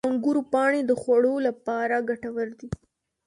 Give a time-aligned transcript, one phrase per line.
[0.03, 2.69] •د انګورو پاڼې د خوړو لپاره ګټور دي.